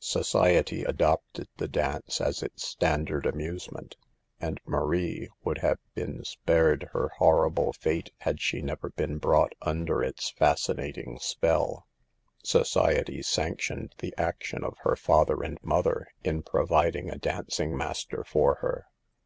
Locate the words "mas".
17.74-18.04